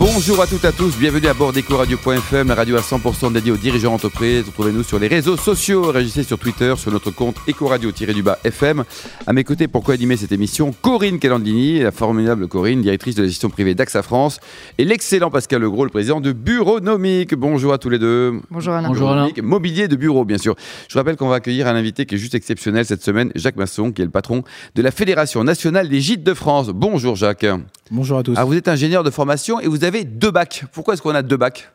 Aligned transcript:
Bonjour 0.00 0.40
à 0.40 0.46
toutes 0.46 0.64
et 0.64 0.68
à 0.68 0.72
tous, 0.72 0.96
bienvenue 0.96 1.26
à 1.26 1.34
bord 1.34 1.52
d'EcoRadio.fm, 1.52 2.48
la 2.48 2.54
radio 2.54 2.74
à 2.76 2.80
100% 2.80 3.34
dédiée 3.34 3.52
aux 3.52 3.58
dirigeants 3.58 3.90
d'entreprise. 3.90 4.46
Retrouvez-nous 4.46 4.82
sur 4.82 4.98
les 4.98 5.08
réseaux 5.08 5.36
sociaux, 5.36 5.82
réagissez 5.92 6.22
sur 6.22 6.38
Twitter, 6.38 6.72
sur 6.78 6.90
notre 6.90 7.10
compte 7.10 7.36
Ecoradio-FM. 7.46 8.84
À 9.26 9.32
mes 9.34 9.44
côtés, 9.44 9.68
pour 9.68 9.84
co-animer 9.84 10.16
cette 10.16 10.32
émission, 10.32 10.72
Corinne 10.80 11.18
Calandini, 11.18 11.80
la 11.80 11.92
formidable 11.92 12.48
Corinne, 12.48 12.80
directrice 12.80 13.14
de 13.14 13.20
la 13.20 13.28
gestion 13.28 13.50
privée 13.50 13.74
d'AXA 13.74 14.00
France, 14.02 14.40
et 14.78 14.86
l'excellent 14.86 15.30
Pascal 15.30 15.60
Legros, 15.60 15.84
le 15.84 15.90
président 15.90 16.22
de 16.22 16.32
Bureaunomique. 16.32 17.34
Bonjour 17.34 17.74
à 17.74 17.76
tous 17.76 17.90
les 17.90 17.98
deux. 17.98 18.40
Bonjour 18.50 18.72
Alain. 18.72 18.88
Bonjour 18.88 19.10
Alain. 19.10 19.28
Mobilier 19.42 19.86
de 19.86 19.96
bureau, 19.96 20.24
bien 20.24 20.38
sûr. 20.38 20.56
Je 20.88 20.96
rappelle 20.96 21.16
qu'on 21.16 21.28
va 21.28 21.36
accueillir 21.36 21.66
un 21.66 21.76
invité 21.76 22.06
qui 22.06 22.14
est 22.14 22.18
juste 22.18 22.34
exceptionnel 22.34 22.86
cette 22.86 23.02
semaine, 23.02 23.32
Jacques 23.34 23.56
Masson, 23.56 23.92
qui 23.92 24.00
est 24.00 24.06
le 24.06 24.10
patron 24.10 24.44
de 24.76 24.80
la 24.80 24.92
Fédération 24.92 25.44
nationale 25.44 25.90
des 25.90 26.00
gîtes 26.00 26.24
de 26.24 26.32
France. 26.32 26.68
Bonjour 26.68 27.16
Jacques. 27.16 27.44
Bonjour 27.90 28.18
à 28.18 28.22
tous. 28.22 28.36
Alors 28.36 28.48
vous 28.48 28.56
êtes 28.56 28.68
ingénieur 28.68 29.02
de 29.02 29.10
formation 29.10 29.58
et 29.58 29.66
vous 29.66 29.82
avez 29.82 29.89
deux 30.04 30.30
bacs. 30.30 30.64
Pourquoi 30.72 30.94
est-ce 30.94 31.02
qu'on 31.02 31.14
a 31.14 31.22
deux 31.22 31.36
bacs? 31.36 31.70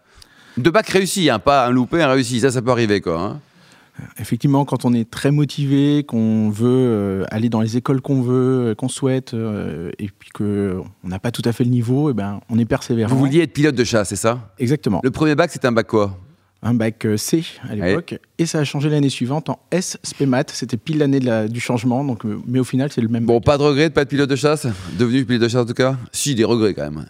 Deux 0.58 0.72
bacs 0.72 0.88
réussis, 0.90 1.30
hein, 1.30 1.40
pas 1.40 1.68
un 1.68 1.72
loupé, 1.72 2.02
un 2.02 2.10
réussi. 2.10 2.40
Ça, 2.40 2.52
ça 2.52 2.62
peut 2.62 2.72
arriver 2.72 3.02
quoi. 3.02 3.20
Hein. 3.22 3.40
Effectivement, 4.20 4.66
quand 4.66 4.84
on 4.84 4.94
est 4.94 5.10
très 5.10 5.32
motivé, 5.32 6.04
qu'on 6.04 6.50
veut 6.50 6.68
euh, 6.68 7.24
aller 7.30 7.48
dans 7.48 7.62
les 7.62 7.78
écoles 7.78 8.02
qu'on 8.02 8.22
veut, 8.22 8.72
euh, 8.72 8.76
qu'on 8.76 8.90
souhaite, 8.90 9.34
euh, 9.34 9.90
et 10.00 10.10
puis 10.10 10.32
qu'on 10.32 10.86
n'a 11.04 11.20
pas 11.20 11.32
tout 11.32 11.42
à 11.46 11.54
fait 11.54 11.64
le 11.64 11.70
niveau, 11.70 12.10
et 12.10 12.12
eh 12.12 12.14
ben, 12.14 12.42
on 12.50 12.60
est 12.60 12.66
persévérant. 12.66 13.10
Vous 13.10 13.18
vouliez 13.18 13.42
être 13.42 13.54
pilote 13.54 13.76
de 13.76 13.84
chasse, 13.86 14.10
c'est 14.10 14.18
ça? 14.18 14.52
Exactement. 14.60 15.00
Le 15.02 15.12
premier 15.12 15.36
bac, 15.36 15.50
c'était 15.50 15.68
un 15.68 15.72
bac 15.72 15.88
quoi? 15.88 16.18
Un 16.62 16.74
bac 16.74 17.08
C 17.16 17.46
à 17.70 17.76
l'époque, 17.76 18.20
et 18.38 18.46
ça 18.46 18.60
a 18.60 18.64
changé 18.66 18.90
l'année 18.90 19.10
suivante 19.10 19.50
en 19.50 19.60
S 19.72 19.98
SPEMAT. 20.04 20.46
C'était 20.52 20.78
pile 20.78 20.98
l'année 20.98 21.20
du 21.48 21.60
changement, 21.60 22.04
donc, 22.04 22.24
mais 22.48 22.60
au 22.60 22.64
final, 22.64 22.92
c'est 22.92 23.02
le 23.02 23.08
même. 23.08 23.26
Bon, 23.26 23.40
pas 23.40 23.58
de 23.58 23.64
regret 23.64 23.90
de 23.90 23.94
pas 23.94 24.02
être 24.02 24.10
pilote 24.10 24.30
de 24.30 24.36
chasse? 24.36 24.68
Devenu 24.98 25.24
pilote 25.24 25.44
de 25.44 25.48
chasse 25.48 25.62
en 25.62 25.66
tout 25.66 25.74
cas? 25.74 25.96
Si, 26.12 26.36
des 26.36 26.44
regrets 26.44 26.74
quand 26.74 26.90
même. 26.90 27.06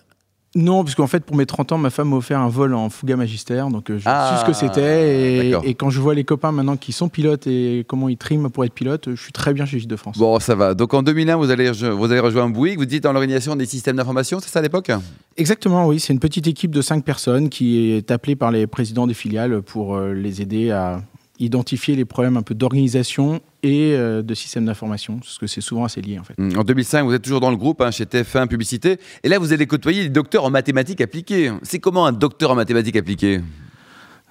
Non, 0.56 0.86
parce 0.86 0.96
qu'en 0.96 1.08
fait, 1.08 1.26
pour 1.26 1.36
mes 1.36 1.46
30 1.46 1.74
ans, 1.74 1.78
ma 1.78 1.90
femme 1.90 2.10
m'a 2.10 2.16
offert 2.16 2.40
un 2.40 2.48
vol 2.48 2.74
en 2.74 2.90
Fuga 2.90 3.18
Magister, 3.18 3.66
donc 3.70 3.92
euh, 3.92 4.00
je 4.00 4.04
ah, 4.06 4.36
sais 4.36 4.42
ce 4.42 4.48
que 4.48 4.54
c'était. 4.54 5.52
Et, 5.66 5.76
quand 5.76 5.90
je 5.90 6.00
vois 6.00 6.16
les 6.16 6.24
copains 6.24 6.54
maintenant 6.54 6.78
qui 6.78 6.94
sont 6.94 7.10
pilotes 7.10 7.46
et 7.46 7.84
comment 7.90 8.08
ils 8.08 8.16
triment 8.16 8.50
pour 8.50 8.64
être 8.64 8.74
pilote, 8.74 9.10
je 9.14 9.22
suis 9.22 9.34
très 9.34 9.54
bien 9.54 9.66
chez 9.66 9.80
Gilles 9.80 9.90
de 9.90 9.96
France. 9.98 10.18
Bon, 10.18 10.40
ça 10.40 10.56
va. 10.56 10.74
Donc 10.74 10.94
en 10.94 11.04
2001, 11.04 11.36
vous 11.36 11.52
allez, 11.52 11.72
vous 11.72 12.12
allez 12.12 12.22
rejoindre 12.22 12.56
Bouygues. 12.56 12.78
Vous 12.78 12.86
dites 12.86 13.04
dans 13.04 13.12
l'organisation 13.12 13.58
des 13.58 13.66
systèmes 13.66 13.98
d'information, 13.98 14.40
c'est 14.40 14.50
ça 14.50 14.60
à 14.60 14.62
l'époque? 14.62 14.92
Exactement, 15.36 15.88
oui. 15.88 16.00
C'est 16.00 16.14
une 16.14 16.20
petite 16.20 16.48
équipe 16.48 16.72
de 16.72 16.82
5 16.82 17.04
personnes 17.04 17.50
qui 17.50 17.92
est 17.92 18.10
appelée 18.10 18.38
par 18.38 18.52
les 18.52 18.66
présidents 18.66 19.08
des 19.08 19.14
filiales 19.14 19.62
pour 19.62 19.98
euh, 19.98 20.14
les 20.14 20.42
aider 20.42 20.72
à 20.72 21.02
identifier 21.40 21.96
les 21.96 22.06
problèmes 22.06 22.38
un 22.38 22.42
peu 22.42 22.56
d'organisation 22.56 23.42
et 23.64 23.94
euh, 23.94 24.22
de 24.22 24.34
système 24.34 24.66
d'information, 24.66 25.18
parce 25.18 25.38
que 25.38 25.48
c'est 25.48 25.62
souvent 25.62 25.86
assez 25.86 26.02
lié 26.02 26.20
en 26.20 26.24
fait. 26.24 26.36
En 26.58 26.64
2005, 26.64 27.04
vous 27.04 27.14
êtes 27.14 27.24
toujours 27.24 27.40
dans 27.40 27.52
le 27.52 27.58
groupe 27.58 27.82
hein, 27.82 27.92
chez 27.92 28.06
TF1 28.06 28.48
Publicité, 28.48 28.98
et 29.24 29.30
là 29.30 29.40
vous 29.40 29.54
allez 29.54 29.68
côtoyer 29.68 30.04
des 30.04 30.10
docteurs 30.10 30.46
en 30.46 30.50
mathématiques 30.50 31.02
appliquées. 31.02 31.52
C'est 31.64 31.80
comment 31.80 32.06
un 32.06 32.14
docteur 32.14 32.52
en 32.52 32.56
mathématiques 32.56 32.96
appliquées? 32.96 33.42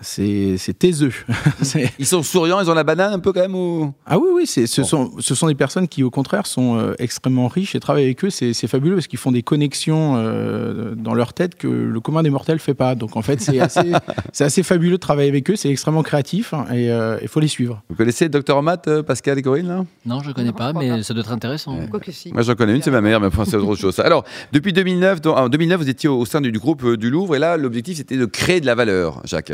C'est 0.00 0.78
taiseux. 0.78 1.12
ils 1.98 2.06
sont 2.06 2.23
souriants, 2.23 2.61
ils 2.61 2.70
ont 2.70 2.75
la 2.75 2.84
banane 2.84 3.12
un 3.12 3.19
peu 3.19 3.33
quand 3.33 3.41
même 3.41 3.55
ou... 3.55 3.92
Ah 4.06 4.19
oui, 4.19 4.28
oui, 4.33 4.47
ce, 4.47 4.67
sont, 4.83 5.12
ce 5.19 5.34
sont 5.34 5.47
des 5.47 5.55
personnes 5.55 5.89
qui 5.89 6.03
au 6.03 6.11
contraire 6.11 6.47
sont 6.47 6.77
euh, 6.77 6.95
extrêmement 6.98 7.48
riches 7.48 7.75
et 7.75 7.81
travailler 7.81 8.06
avec 8.06 8.25
eux, 8.25 8.31
c'est 8.31 8.55
fabuleux 8.67 8.97
parce 8.97 9.06
qu'ils 9.06 9.19
font 9.19 9.33
des 9.33 9.42
connexions 9.42 10.15
euh, 10.17 10.95
dans 10.95 11.15
leur 11.15 11.33
tête 11.33 11.55
que 11.55 11.69
le 11.69 12.00
commun 12.00 12.22
des 12.22 12.31
mortels 12.31 12.56
ne 12.56 12.61
fait 12.61 12.75
pas. 12.75 12.95
Donc 12.95 13.17
en 13.17 13.22
fait, 13.22 13.41
c'est 13.41 13.61
assez, 13.61 13.92
assez, 14.41 14.62
fabuleux 14.62 14.92
de 14.92 14.97
travailler 14.97 15.28
avec 15.28 15.48
eux, 15.50 15.56
c'est 15.56 15.70
extrêmement 15.70 16.03
créatif 16.03 16.55
hein, 16.55 16.67
et 16.72 16.91
euh, 16.91 17.19
il 17.22 17.28
faut 17.28 17.41
les 17.41 17.48
suivre. 17.48 17.83
Vous 17.89 17.97
connaissez 17.97 18.27
le 18.27 18.31
docteur 18.31 18.56
en 18.56 18.62
maths, 18.62 19.03
Pascal 19.03 19.39
et 19.39 19.42
Corinne 19.42 19.87
Non, 20.05 20.20
je 20.20 20.28
ne 20.28 20.34
connais 20.34 20.53
pas, 20.53 20.72
mais 20.72 21.03
ça 21.03 21.15
doit 21.15 21.22
être 21.22 21.33
intéressant. 21.33 21.78
Quoi 21.91 22.00
que 22.00 22.12
si. 22.12 22.33
Moi 22.33 22.42
j'en 22.42 22.55
connais 22.55 22.75
une, 22.75 22.83
c'est 22.83 22.91
ma 22.91 23.00
mère, 23.00 23.20
mais 23.20 23.28
c'est 23.45 23.56
autre 23.56 23.77
chose. 23.77 23.98
Alors, 24.00 24.25
depuis 24.53 24.72
2009, 24.72 25.21
en 25.27 25.49
2009, 25.49 25.81
vous 25.81 25.88
étiez 25.88 26.09
au 26.09 26.25
sein 26.25 26.41
du 26.41 26.53
groupe 26.53 26.97
du 26.97 27.10
Louvre 27.10 27.37
et 27.37 27.38
là, 27.38 27.56
l'objectif 27.56 27.97
c'était 27.97 28.16
de 28.16 28.27
créer 28.27 28.60
de 28.60 28.66
la 28.66 28.75
valeur, 28.75 29.21
Jacques. 29.25 29.53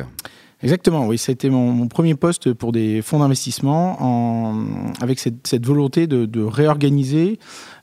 Exactement, 0.63 1.07
oui, 1.07 1.17
ça 1.17 1.31
a 1.31 1.33
été 1.33 1.49
mon, 1.49 1.89
premier 1.89 2.15
poste 2.15 2.53
pour 2.53 2.73
des 2.73 3.01
fonds 3.01 3.21
d'investissement 3.21 4.55
avec 5.01 5.19
cette, 5.19 5.67
volonté 5.67 6.07
de, 6.07 6.43
réorganiser 6.43 7.39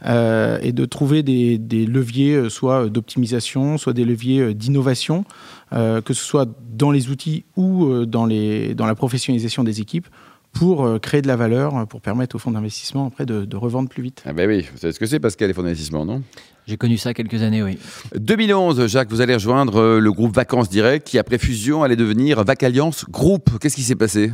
euh, 0.06 0.60
et 0.62 0.74
de 0.74 0.86
trouver 0.86 1.24
des, 1.24 1.86
leviers, 1.86 2.36
euh, 2.36 2.50
soit 2.50 2.90
d'optimisation, 2.90 3.78
soit 3.78 3.94
des 3.94 4.06
leviers 4.06 4.42
euh, 4.42 4.54
d'innovation, 4.54 5.26
que 5.72 6.14
ce 6.14 6.24
soit 6.24 6.48
dans 6.72 6.92
les 6.92 7.10
outils 7.10 7.46
ou 7.58 8.06
dans, 8.06 8.26
la 8.26 8.96
professionnalisation 8.96 9.64
des 9.64 9.82
équipes 9.82 10.08
pour 10.54 11.00
créer 11.02 11.22
de 11.22 11.28
la 11.28 11.36
valeur, 11.36 11.88
pour 11.88 12.00
permettre 12.00 12.36
aux 12.38 12.40
fonds 12.40 12.52
d'investissement 12.52 13.08
après 13.08 13.26
de, 13.26 13.56
revendre 13.56 13.90
plus 13.90 14.04
vite. 14.04 14.24
Ah 14.26 14.34
ben 14.34 14.48
oui, 14.48 14.66
vous 14.72 14.78
savez 14.78 14.94
ce 14.94 15.00
que 15.00 15.06
c'est 15.06 15.20
Pascal, 15.20 15.50
les 15.50 15.54
fonds 15.54 15.64
d'investissement, 15.64 16.06
non? 16.06 16.22
J'ai 16.68 16.76
connu 16.76 16.98
ça 16.98 17.14
quelques 17.14 17.44
années, 17.44 17.64
oui. 17.64 17.78
2011, 18.18 18.88
Jacques, 18.88 19.10
vous 19.10 19.22
allez 19.22 19.36
rejoindre 19.36 19.78
euh, 19.78 20.00
le 20.00 20.12
groupe 20.12 20.36
Vacances 20.36 20.68
Direct 20.68 21.08
qui, 21.08 21.18
après 21.18 21.38
fusion, 21.38 21.82
allait 21.82 21.96
devenir 21.96 22.44
Vacalliance 22.44 23.06
Group. 23.10 23.58
Qu'est-ce 23.62 23.78
qui 23.78 23.84
s'est 23.84 23.96
passé? 23.96 24.34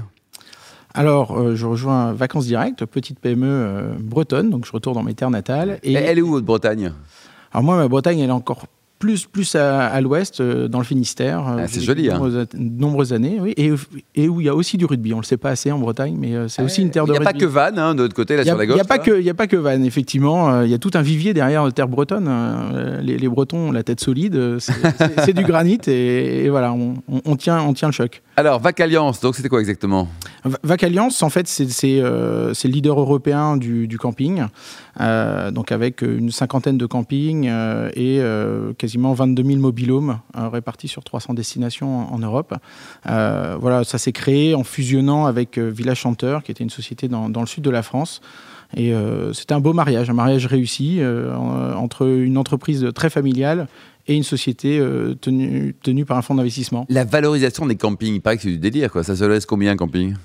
Alors, 0.95 1.39
euh, 1.39 1.55
je 1.55 1.67
rejoins 1.67 2.11
Vacances 2.13 2.47
Direct, 2.47 2.85
petite 2.85 3.19
PME 3.19 3.45
euh, 3.45 3.93
bretonne, 3.99 4.49
donc 4.49 4.65
je 4.65 4.71
retourne 4.71 4.95
dans 4.95 5.03
mes 5.03 5.13
terres 5.13 5.29
natales. 5.29 5.79
Et 5.83 5.93
elle 5.93 6.17
est 6.17 6.21
où, 6.23 6.31
votre 6.31 6.45
Bretagne? 6.45 6.91
Alors 7.51 7.63
moi, 7.63 7.77
ma 7.77 7.87
Bretagne, 7.87 8.17
elle 8.17 8.29
est 8.29 8.33
encore 8.33 8.65
plus, 9.03 9.25
plus 9.25 9.55
à, 9.55 9.99
l'ouest, 9.99 10.39
euh, 10.39 10.69
dans 10.69 10.77
le 10.77 10.85
Finistère. 10.85 11.39
Euh, 11.45 11.57
ah, 11.59 11.67
c'est 11.67 11.81
joli. 11.81 12.09
Hein. 12.09 12.21
De 12.21 12.47
nombreuses 12.53 13.11
années, 13.11 13.37
oui. 13.41 13.53
Et, 13.57 13.73
et, 14.15 14.29
où 14.29 14.39
il 14.39 14.45
y 14.45 14.49
a 14.49 14.55
aussi 14.55 14.77
du 14.77 14.85
rugby. 14.85 15.11
On 15.11 15.17
ne 15.17 15.21
le 15.23 15.25
sait 15.25 15.35
pas 15.35 15.49
assez 15.49 15.73
en 15.73 15.77
Bretagne, 15.77 16.15
mais 16.17 16.33
euh, 16.33 16.47
c'est 16.47 16.61
ah, 16.61 16.65
aussi 16.65 16.81
une 16.81 16.89
terre 16.89 17.05
de 17.05 17.11
rugby. 17.11 17.21
Il 17.21 17.25
n'y 17.25 17.29
a 17.29 17.33
pas 17.33 17.37
que 17.37 17.45
Vannes, 17.45 17.79
hein, 17.79 17.95
de 17.95 18.03
l'autre 18.03 18.15
côté, 18.15 18.37
là, 18.37 18.45
sur 18.45 18.55
la 18.55 18.65
gauche. 18.65 18.75
Il 18.75 18.77
n'y 18.77 18.81
a, 18.81 18.85
pas 18.85 18.99
que, 18.99 19.21
y 19.21 19.29
a 19.29 19.33
pas 19.33 19.47
que 19.47 19.57
Vannes, 19.57 19.83
effectivement. 19.83 20.61
Il 20.61 20.71
y 20.71 20.73
a 20.73 20.77
tout 20.77 20.91
un 20.93 21.01
vivier 21.01 21.33
derrière 21.33 21.65
la 21.65 21.73
terre 21.73 21.89
bretonne. 21.89 22.31
Les, 23.01 23.17
les, 23.17 23.27
Bretons 23.27 23.57
ont 23.57 23.71
la 23.73 23.83
tête 23.83 23.99
solide. 23.99 24.57
C'est 24.59 25.33
du 25.33 25.43
granit. 25.43 25.79
Et, 25.87 26.47
voilà, 26.47 26.71
on, 26.71 26.93
on, 27.25 27.35
tient, 27.35 27.61
on 27.61 27.73
tient 27.73 27.89
le 27.89 27.93
choc. 27.93 28.21
Alors, 28.35 28.59
Vac 28.59 28.79
Alliance, 28.79 29.19
donc 29.21 29.35
c'était 29.35 29.49
quoi 29.49 29.59
exactement? 29.59 30.07
Vac 30.63 30.83
Alliance, 30.83 31.21
en 31.21 31.29
fait, 31.29 31.47
c'est 31.47 31.99
le 31.99 32.51
leader 32.63 32.99
européen 32.99 33.57
du, 33.57 33.97
camping. 33.99 34.45
donc, 34.99 35.71
avec 35.71 36.01
une 36.01 36.31
cinquantaine 36.31 36.77
de 36.77 36.85
campings 36.85 37.49
et 37.95 38.21
quasiment 38.77 39.13
22 39.13 39.43
000 39.43 39.59
mobilhomes 39.59 40.19
euh, 40.37 40.49
répartis 40.49 40.87
sur 40.87 41.03
300 41.03 41.33
destinations 41.33 42.11
en, 42.13 42.19
Europe. 42.19 42.55
Euh, 43.07 43.55
voilà, 43.59 43.83
ça 43.83 43.97
s'est 43.97 44.11
créé 44.11 44.55
en 44.55 44.63
fusionnant 44.63 45.25
avec 45.25 45.57
euh, 45.57 45.69
Village 45.69 45.99
Chanteur, 45.99 46.43
qui 46.43 46.51
était 46.51 46.63
une 46.63 46.69
société 46.69 47.07
dans, 47.07 47.27
le 47.27 47.45
sud 47.45 47.63
de 47.63 47.69
la 47.69 47.83
France. 47.83 48.21
Et 48.75 48.91
c'était 49.33 49.53
un 49.53 49.59
beau 49.59 49.71
mariage, 49.71 50.09
un 50.09 50.13
mariage 50.13 50.47
réussi 50.47 50.99
entre 51.75 52.07
une 52.07 52.39
entreprise 52.39 52.87
très 52.95 53.11
familiale 53.11 53.67
et 54.07 54.15
une 54.15 54.23
société 54.23 54.81
tenue, 55.21 55.75
tenue 55.81 56.05
par 56.05 56.17
un 56.17 56.21
fonds 56.21 56.35
d'investissement. 56.35 56.85
La 56.89 57.05
valorisation 57.05 57.65
des 57.65 57.75
campings, 57.75 58.15
il 58.15 58.21
paraît 58.21 58.37
que 58.37 58.43
c'est 58.43 58.49
du 58.49 58.57
délire, 58.57 58.91
quoi. 58.91 59.03
Ça 59.03 59.15
se 59.15 59.23
laisse 59.23 59.45
combien 59.45 59.71
un 59.71 59.77
camping? 59.77 60.15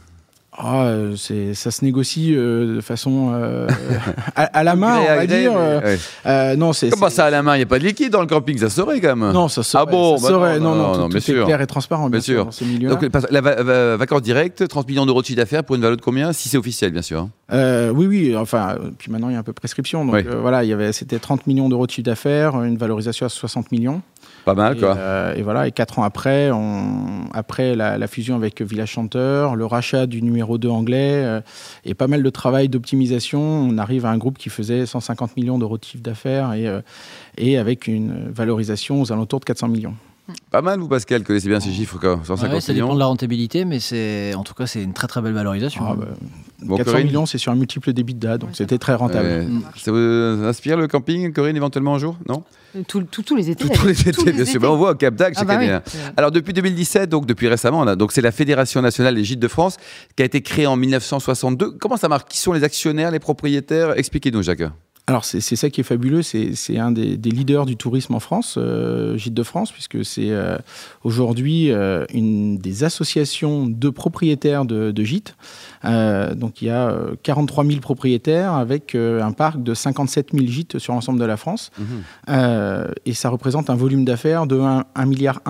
Ah, 0.61 0.87
euh, 0.87 1.15
ça 1.55 1.71
se 1.71 1.85
négocie 1.85 2.35
euh, 2.35 2.77
de 2.77 2.81
façon 2.81 3.31
euh, 3.33 3.69
à, 4.35 4.65
la 4.65 4.75
main, 4.75 4.99
on 4.99 5.05
va 5.05 5.27
dire. 5.27 5.53
non, 6.57 6.73
c'est, 6.73 6.91
Comment 6.91 7.11
ça 7.11 7.27
à 7.27 7.31
la 7.31 7.45
main 7.45 7.55
Il 7.55 7.59
n'y 7.59 7.63
a 7.63 7.67
pas 7.67 7.79
de 7.79 7.85
liquide 7.85 8.11
dans 8.11 8.21
le 8.21 8.27
camping, 8.27 8.59
ça 8.59 8.69
serait 8.69 9.01
quand 9.01 9.15
même. 9.15 9.33
Non, 9.33 9.47
ça 9.47 9.63
serait. 9.63 9.85
Ah 9.87 9.91
bon 9.91 10.19
ça 10.19 10.29
serait. 10.29 10.59
Non, 10.59 10.75
non, 10.75 10.99
non, 10.99 11.09
tout, 11.09 11.17
est 11.17 11.45
clair 11.45 11.61
et 11.61 11.67
transparent, 11.69 12.11
bien, 12.11 12.21
sûr. 12.21 12.47
Dans 12.47 12.51
ces 12.51 12.65
Donc, 12.65 13.07
la 13.31 13.41
va 13.41 13.97
vacance 13.97 14.23
directe, 14.23 14.67
30 14.67 14.89
millions 14.89 15.07
d'euros 15.07 15.23
de 15.23 15.27
chiffre 15.27 15.37
d'affaires 15.37 15.63
pour 15.63 15.77
une 15.77 15.83
valeur 15.83 15.97
de 15.97 16.03
combien? 16.03 16.33
Si 16.33 16.49
c'est 16.49 16.59
officiel, 16.59 16.91
bien 16.91 17.03
sûr. 17.03 17.29
Oui, 17.51 18.07
oui. 18.07 18.37
Enfin, 18.37 18.77
puis 18.99 19.11
maintenant, 19.11 19.29
il 19.29 19.35
y 19.35 19.37
a 19.37 19.39
un 19.39 19.45
peu 19.45 19.53
prescription. 19.53 20.05
Donc 20.05 20.25
voilà, 20.27 20.65
il 20.65 20.69
y 20.69 20.73
avait, 20.73 20.93
c'était 20.93 21.19
30 21.19 21.47
millions 21.47 21.69
d'euros 21.69 21.87
de 21.87 21.91
chiffre 21.91 22.07
d'affaires, 22.07 22.63
une 22.63 22.77
valorisation 22.77 23.27
à 23.27 23.29
60 23.29 23.73
millions. 23.73 24.03
Pas 24.45 24.55
mal, 24.55 24.79
quoi. 24.79 24.97
Euh, 24.97 25.35
et 25.35 25.43
voilà, 25.43 25.67
et 25.67 25.73
quatre 25.73 25.99
ans 25.99 26.05
après, 26.05 26.51
on, 26.51 27.27
après 27.35 27.77
la, 27.77 28.07
fusion 28.07 28.37
avec 28.37 28.63
Village 28.63 28.93
Chanteur, 28.93 29.57
le 29.57 29.67
rachat 29.67 30.07
du 30.07 30.23
numéro 30.23 30.57
2 30.57 30.69
anglais 30.69 31.23
euh, 31.23 31.41
et 31.85 31.95
pas 31.95 32.07
mal 32.07 32.23
de 32.23 32.31
travail 32.31 32.69
d'optimisation, 32.69 33.41
on 33.41 33.77
arrive 33.77 34.07
à 34.07 34.11
un 34.11 34.17
groupe 34.17 34.39
qui 34.39 34.49
faisait 34.49 34.87
150 34.87 35.37
millions 35.37 35.59
d'euros 35.59 35.77
de 35.77 35.85
chiffre 35.85 36.03
d'affaires 36.03 36.55
et, 36.55 36.67
euh, 36.67 36.81
et 37.37 37.59
avec 37.59 37.87
une 37.87 38.31
valorisation 38.31 39.03
aux 39.03 39.13
alentours 39.13 39.41
de 39.41 39.45
400 39.45 39.69
millions. 39.69 39.95
Pas 40.51 40.63
mal, 40.63 40.79
vous, 40.79 40.89
Pascal, 40.89 41.25
connaissez 41.25 41.49
bien 41.49 41.61
ces 41.61 41.73
chiffres, 41.73 41.99
quoi. 41.99 42.21
150 42.23 42.61
ça 42.61 42.73
dépend 42.73 42.95
de 42.95 42.99
la 42.99 43.07
rentabilité, 43.07 43.65
mais 43.65 43.81
c'est, 43.81 44.35
en 44.35 44.45
tout 44.45 44.55
cas, 44.55 44.67
c'est 44.67 44.83
une 44.83 44.93
très 44.93 45.07
très 45.07 45.23
belle 45.23 45.33
valorisation. 45.33 45.83
Ah, 45.87 45.97
bah, 45.97 46.77
400 46.77 46.99
millions, 46.99 47.27
c'est 47.27 47.39
sur 47.39 47.53
un 47.53 47.55
multiple 47.55 47.93
d'EBITDA, 47.93 48.39
donc 48.39 48.51
c'était 48.53 48.79
très 48.79 48.95
rentable. 48.95 49.47
Ça 49.77 49.91
vous 49.91 49.99
inspire 49.99 50.77
le 50.77 50.89
camping, 50.89 51.33
Corinne, 51.33 51.57
éventuellement 51.57 51.95
un 51.95 51.99
jour 51.99 52.17
Non? 52.29 52.43
Tous 52.87 53.35
les 53.37 53.51
étés. 53.51 53.69
Tous 53.69 53.87
les 53.87 54.09
étés, 54.09 54.33
bien 54.33 54.45
sûr. 54.45 54.61
Bah, 54.61 54.71
on 54.71 54.77
voit 54.77 54.91
au 54.91 54.95
Cap 54.95 55.15
d'Agde, 55.15 55.37
ah 55.39 55.45
bah 55.45 55.83
Alors, 56.17 56.31
depuis 56.31 56.53
2017, 56.53 57.09
donc 57.09 57.25
depuis 57.27 57.49
récemment, 57.49 57.97
donc 57.97 58.13
c'est 58.13 58.21
la 58.21 58.33
Fédération 58.33 58.83
nationale 58.83 59.15
des 59.15 59.25
gîtes 59.25 59.41
de 59.41 59.49
France 59.49 59.77
qui 60.17 60.23
a 60.23 60.27
été 60.27 60.43
créée 60.43 60.67
en 60.67 60.77
1962. 60.77 61.73
Comment 61.73 61.97
ça 61.97 62.09
marche? 62.09 62.25
Qui 62.29 62.39
sont 62.39 62.53
les 62.53 62.65
actionnaires, 62.65 63.11
les 63.11 63.19
propriétaires? 63.19 63.97
Expliquez-nous, 63.97 64.43
Jacques. 64.43 64.65
Alors 65.09 65.25
c'est 65.25 65.41
ça 65.41 65.71
qui 65.71 65.81
est 65.81 65.85
fabuleux, 65.85 66.21
c'est 66.21 66.77
un 66.77 66.93
des, 66.93 67.17
leaders 67.17 67.65
du 67.65 67.79
tourisme 67.79 68.15
en 68.15 68.21
France, 68.21 68.57
euh, 68.59 69.17
Gîte 69.17 69.33
de 69.33 69.43
France, 69.43 69.73
puisque 69.73 70.05
c'est 70.05 70.33
euh, 70.33 70.59
aujourd'hui 71.03 71.73
euh, 71.73 72.05
une 72.13 72.59
des 72.59 72.85
associations 72.85 73.67
de 73.67 73.89
propriétaires 73.89 74.67
de, 74.67 74.93
gîtes. 75.03 75.35
donc 75.83 76.61
il 76.61 76.67
y 76.67 76.71
a 76.71 76.95
43 77.23 77.65
000 77.65 77.81
propriétaires 77.81 78.53
avec 78.53 78.95
un 78.95 79.33
parc 79.33 79.63
de 79.63 79.73
57 79.73 80.33
000 80.35 80.47
gîtes 80.47 80.79
sur 80.79 80.93
l'ensemble 80.93 81.19
de 81.19 81.25
la 81.25 81.39
France. 81.39 81.71
Mmh. 81.79 82.33
et 83.07 83.15
ça 83.15 83.31
représente 83.31 83.71
un 83.71 83.77
volume 83.77 84.05
d'affaires 84.05 84.47
de 84.47 84.59
1,1 84.59 85.07
milliard. 85.07 85.41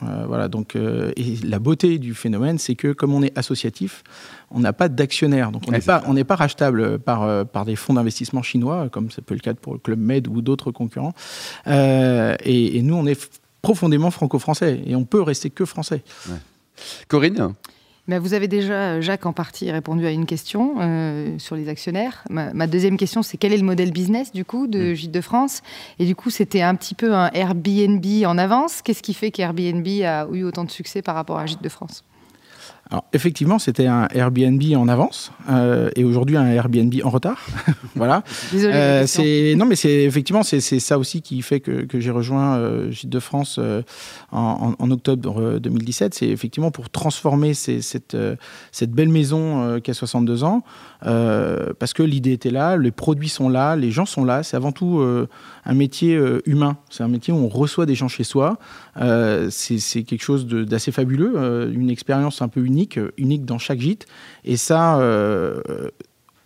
Voilà, 0.00 0.48
donc, 0.48 0.76
et 0.76 1.34
la 1.44 1.58
beauté 1.58 1.98
du 1.98 2.14
phénomène, 2.14 2.58
c'est 2.58 2.74
que 2.74 2.92
comme 2.92 3.14
on 3.14 3.22
est 3.22 3.36
associatif, 3.36 4.02
on 4.50 4.60
n'a 4.60 4.72
pas 4.72 4.88
d'actionnaire. 4.88 5.52
Donc 5.52 5.62
on 5.66 5.72
n'est 5.72 5.80
pas, 5.80 6.00
pas 6.00 6.36
rachetable 6.36 6.98
par, 6.98 7.22
euh, 7.22 7.44
par 7.44 7.64
des 7.64 7.76
fonds 7.76 7.94
d'investissement 7.94 8.42
chinois, 8.42 8.88
comme 8.90 9.10
ça 9.10 9.22
peut 9.22 9.34
être 9.34 9.46
le 9.46 9.52
cas 9.52 9.54
pour 9.54 9.74
le 9.74 9.78
Club 9.78 9.98
Med 9.98 10.28
ou 10.28 10.40
d'autres 10.40 10.70
concurrents. 10.70 11.14
Euh, 11.66 12.36
et, 12.44 12.80
nous, 12.82 12.94
on 12.94 13.06
est 13.06 13.40
profondément 13.62 14.10
franco-français 14.10 14.80
et 14.86 14.96
on 14.96 15.04
peut 15.04 15.22
rester 15.22 15.50
que 15.50 15.64
français. 15.64 16.02
Corinne? 17.08 17.54
Ben, 18.08 18.18
vous 18.18 18.34
avez 18.34 18.48
déjà, 18.48 19.00
Jacques, 19.00 19.26
en 19.26 19.32
partie 19.32 19.70
répondu 19.70 20.06
à 20.06 20.10
une 20.10 20.26
question 20.26 20.76
euh, 20.80 21.38
sur 21.38 21.56
les 21.56 21.68
actionnaires. 21.68 22.24
Ma, 22.30 22.66
deuxième 22.66 22.96
question, 22.96 23.22
c'est 23.22 23.36
quel 23.36 23.52
est 23.52 23.58
le 23.58 23.64
modèle 23.64 23.92
business 23.92 24.32
du 24.32 24.44
coup 24.44 24.66
de 24.66 24.92
mm. 24.92 24.94
Gîte 24.94 25.12
de 25.12 25.20
France? 25.20 25.62
Et 25.98 26.06
du 26.06 26.16
coup, 26.16 26.30
c'était 26.30 26.62
un 26.62 26.74
petit 26.74 26.94
peu 26.94 27.14
un 27.14 27.30
Airbnb 27.34 28.04
en 28.24 28.38
avance. 28.38 28.82
Qu'est-ce 28.82 29.02
qui 29.02 29.14
fait 29.14 29.30
qu'Airbnb 29.30 29.86
a 30.04 30.26
eu 30.32 30.44
autant 30.44 30.64
de 30.64 30.70
succès 30.70 31.02
par 31.02 31.14
rapport 31.14 31.38
à 31.38 31.46
Gîte 31.46 31.62
de 31.62 31.68
France? 31.68 32.02
Alors, 32.90 33.04
effectivement, 33.12 33.58
c'était 33.58 33.86
un 33.86 34.08
Airbnb 34.14 34.62
en 34.74 34.88
avance 34.88 35.30
euh, 35.50 35.90
et 35.94 36.04
aujourd'hui 36.04 36.38
un 36.38 36.46
Airbnb 36.46 36.94
en 37.04 37.10
retard. 37.10 37.38
voilà. 37.94 38.22
Désolé. 38.50 38.72
Euh, 38.74 39.06
c'est 39.06 39.54
non, 39.58 39.66
mais 39.66 39.76
c'est 39.76 40.04
effectivement 40.04 40.42
c'est 40.42 40.60
ça 40.60 40.98
aussi 40.98 41.20
qui 41.20 41.42
fait 41.42 41.60
que, 41.60 41.82
que 41.82 42.00
j'ai 42.00 42.10
rejoint 42.10 42.56
euh, 42.56 42.90
Gîte 42.90 43.10
de 43.10 43.20
France 43.20 43.56
euh, 43.58 43.82
en, 44.32 44.74
en, 44.78 44.90
octobre 44.90 45.58
2017. 45.58 46.14
C'est 46.14 46.28
effectivement 46.28 46.70
pour 46.70 46.88
transformer 46.88 47.52
cette 47.52 48.16
cette 48.72 48.92
belle 48.92 49.10
maison 49.10 49.80
qui 49.80 49.90
a 49.90 49.94
62 49.94 50.44
ans 50.44 50.62
parce 51.02 51.92
que 51.92 52.02
l'idée 52.02 52.32
était 52.32 52.50
là, 52.50 52.78
les 52.78 52.90
produits 52.90 53.28
sont 53.28 53.50
là, 53.50 53.76
les 53.76 53.90
gens 53.90 54.06
sont 54.06 54.24
là. 54.24 54.42
C'est 54.42 54.56
avant 54.56 54.72
tout 54.72 55.04
un 55.64 55.74
métier 55.74 56.18
humain. 56.46 56.78
C'est 56.88 57.02
un 57.02 57.08
métier 57.08 57.34
où 57.34 57.36
on 57.36 57.48
reçoit 57.48 57.84
des 57.84 57.94
gens 57.94 58.08
chez 58.08 58.24
soi. 58.24 58.58
c'est 59.50 60.02
quelque 60.04 60.22
chose 60.22 60.46
d'assez 60.46 60.90
fabuleux, 60.90 61.70
une 61.72 61.90
expérience 61.90 62.40
un 62.40 62.48
peu 62.48 62.64
unique 62.64 62.77
euh, 62.96 63.12
unique, 63.16 63.44
dans 63.44 63.58
chaque 63.58 63.80
gîte. 63.80 64.06
Et 64.44 64.56
ça, 64.56 64.98
euh, 65.00 65.60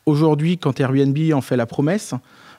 aujourd'hui, 0.07 0.59
quand 0.59 0.81
Airbnb 0.81 1.17
en 1.33 1.41
fait 1.41 1.57
la 1.57 1.67
promesse, 1.67 2.15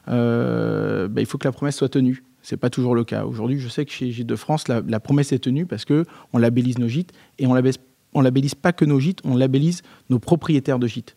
euh, 0.07 1.07
bah, 1.07 1.21
il 1.21 1.27
faut 1.27 1.37
que 1.37 1.47
la 1.47 1.51
promesse 1.51 1.77
soit 1.77 1.89
tenue. 1.89 2.23
C'est 2.41 2.57
pas 2.57 2.69
toujours 2.69 2.93
le 2.93 3.03
cas. 3.03 3.25
Aujourd'hui, 3.25 3.57
je 3.59 3.69
sais 3.69 3.85
que 3.85 3.91
chez 3.91 4.11
Gîtes 4.11 4.27
de 4.27 4.35
France, 4.35 4.67
la, 4.67 4.99
promesse 4.99 5.31
est 5.31 5.39
tenue 5.39 5.65
parce 5.65 5.85
que 5.85 6.05
on 6.33 6.37
labellise 6.37 6.77
nos 6.77 6.89
gîtes 6.89 7.13
et 7.39 7.47
on 7.47 7.53
labellise, 7.53 7.79
on 8.13 8.21
labellise 8.21 8.55
pas 8.55 8.73
que 8.73 8.83
nos 8.83 8.99
gîtes, 8.99 9.19
on 9.23 9.37
labellise 9.37 9.81
nos 10.09 10.19
propriétaires 10.19 10.77
de 10.79 10.87
gîtes. 10.87 11.15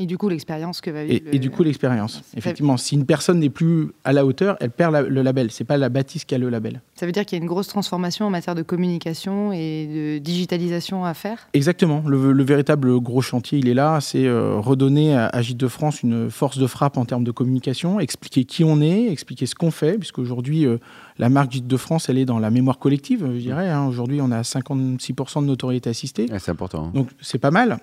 Et 0.00 0.06
du 0.06 0.16
coup, 0.16 0.30
l'expérience 0.30 0.80
que 0.80 0.90
va 0.90 1.04
vivre. 1.04 1.26
Et, 1.30 1.38
du 1.38 1.50
coup, 1.50 1.62
l'expérience. 1.62 2.22
Effectivement, 2.34 2.78
si 2.78 2.94
une 2.94 3.04
personne 3.04 3.38
n'est 3.38 3.50
plus 3.50 3.88
à 4.02 4.14
la 4.14 4.24
hauteur, 4.24 4.56
elle 4.60 4.70
perd 4.70 5.06
le 5.08 5.22
label. 5.22 5.50
C'est 5.50 5.64
pas 5.64 5.76
la 5.76 5.90
bâtisse 5.90 6.24
qui 6.24 6.34
a 6.34 6.38
le 6.38 6.48
label. 6.48 6.80
Ça 6.94 7.04
veut 7.04 7.12
dire 7.12 7.26
qu'il 7.26 7.36
y 7.36 7.40
a 7.40 7.42
une 7.42 7.48
grosse 7.48 7.68
transformation 7.68 8.26
en 8.26 8.30
matière 8.30 8.54
de 8.54 8.62
communication 8.62 9.52
et 9.52 9.86
de 9.86 10.18
digitalisation 10.18 11.04
à 11.04 11.12
faire? 11.12 11.48
Exactement. 11.52 12.02
Le, 12.06 12.42
véritable 12.42 12.98
gros 12.98 13.20
chantier, 13.20 13.58
il 13.58 13.68
est 13.68 13.74
là. 13.74 14.00
C'est 14.00 14.26
euh, 14.26 14.56
redonner 14.58 15.14
à, 15.14 15.42
Gîte 15.42 15.58
de 15.58 15.68
France 15.68 16.02
une 16.02 16.30
force 16.30 16.56
de 16.56 16.66
frappe 16.66 16.96
en 16.96 17.04
termes 17.04 17.24
de 17.24 17.30
communication, 17.30 18.00
expliquer 18.00 18.44
qui 18.44 18.64
on 18.64 18.80
est, 18.80 19.12
expliquer 19.12 19.44
ce 19.44 19.54
qu'on 19.54 19.70
fait, 19.70 19.98
puisqu'aujourd'hui, 19.98 20.64
aujourd'hui, 20.64 20.80
la 21.18 21.28
marque 21.28 21.52
Gîte 21.52 21.66
de 21.66 21.76
France, 21.76 22.08
elle 22.08 22.16
est 22.16 22.24
dans 22.24 22.38
la 22.38 22.50
mémoire 22.50 22.78
collective, 22.78 23.26
je 23.34 23.38
dirais. 23.38 23.68
Hein. 23.68 23.86
Aujourd'hui, 23.86 24.20
on 24.22 24.32
a 24.32 24.40
56% 24.40 25.42
de 25.42 25.46
notoriété 25.46 25.90
assistée. 25.90 26.26
c'est 26.38 26.50
important. 26.50 26.86
Hein. 26.86 26.92
Donc, 26.94 27.08
c'est 27.20 27.38
pas 27.38 27.50
mal 27.50 27.78